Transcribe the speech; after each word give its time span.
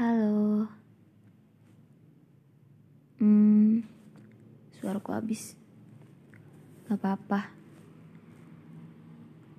Halo. 0.00 0.64
Hmm, 3.20 3.84
suaraku 4.80 5.12
habis. 5.12 5.52
Gak 6.88 6.96
apa-apa. 6.96 7.52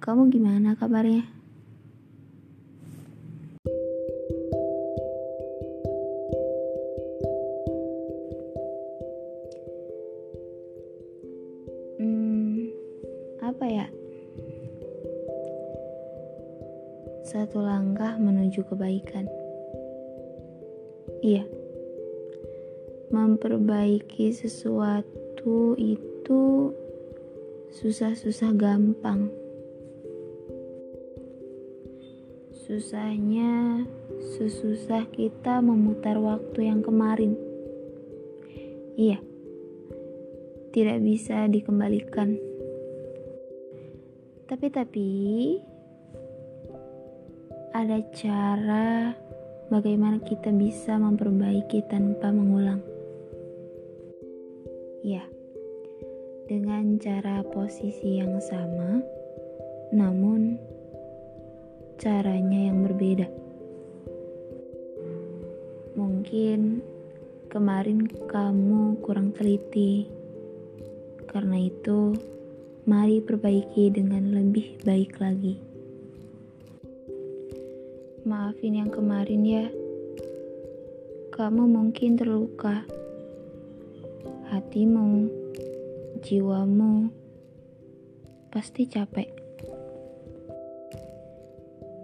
Kamu 0.01 0.33
gimana 0.33 0.73
kabarnya? 0.73 1.29
Hmm, 12.01 12.65
apa 13.45 13.65
ya? 13.69 13.85
Satu 17.29 17.61
langkah 17.61 18.17
menuju 18.17 18.65
kebaikan. 18.65 19.40
Iya. 21.21 21.45
Memperbaiki 23.11 24.31
sesuatu 24.31 25.75
itu 25.75 26.71
susah-susah 27.71 28.51
gampang. 28.55 29.31
Susahnya 32.53 33.83
sesusah 34.37 35.09
kita 35.11 35.59
memutar 35.59 36.15
waktu 36.21 36.71
yang 36.71 36.79
kemarin. 36.85 37.35
Iya. 38.95 39.19
Tidak 40.71 40.99
bisa 41.03 41.51
dikembalikan. 41.51 42.39
Tapi-tapi 44.47 45.09
ada 47.71 48.03
cara 48.11 49.15
bagaimana 49.71 50.19
kita 50.19 50.51
bisa 50.51 50.99
memperbaiki 50.99 51.87
tanpa 51.87 52.27
mengulang. 52.27 52.83
Ya, 54.99 55.23
dengan 56.51 56.99
cara 56.99 57.39
posisi 57.47 58.19
yang 58.19 58.35
sama, 58.43 58.99
namun 59.95 60.59
caranya 61.95 62.67
yang 62.67 62.83
berbeda. 62.83 63.31
Mungkin 65.95 66.83
kemarin 67.47 68.11
kamu 68.27 68.99
kurang 68.99 69.31
teliti, 69.31 70.11
karena 71.31 71.71
itu, 71.71 72.19
mari 72.83 73.23
perbaiki 73.23 73.87
dengan 73.87 74.35
lebih 74.35 74.83
baik 74.83 75.15
lagi. 75.23 75.70
Maafin 78.21 78.77
yang 78.77 78.93
kemarin 78.93 79.41
ya. 79.41 79.65
Kamu 81.33 81.65
mungkin 81.65 82.21
terluka. 82.21 82.85
Hatimu, 84.53 85.25
jiwamu 86.21 87.09
pasti 88.53 88.85
capek. 88.85 89.25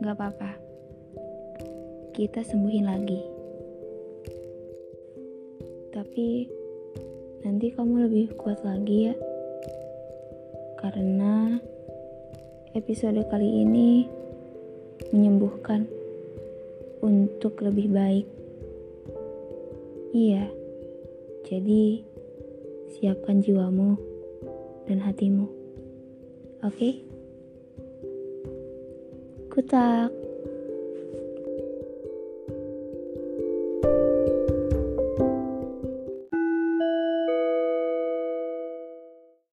Gak 0.01 0.17
apa-apa. 0.17 0.57
Kita 2.17 2.41
sembuhin 2.41 2.85
lagi. 2.89 3.21
Tapi 5.93 6.27
nanti 7.45 7.69
kamu 7.69 8.09
lebih 8.09 8.33
kuat 8.41 8.65
lagi 8.65 9.13
ya. 9.13 9.15
Karena 10.81 11.61
episode 12.73 13.21
kali 13.29 13.61
ini 13.61 14.09
menyembuhkan 15.13 15.96
untuk 17.05 17.61
lebih 17.61 17.93
baik. 17.93 18.27
Iya, 20.15 20.49
jadi 21.45 22.01
siapkan 22.97 23.43
jiwamu 23.43 23.99
dan 24.89 25.03
hatimu. 25.03 25.45
Oke, 26.65 26.73
okay? 26.73 26.93
kutak. 29.53 30.16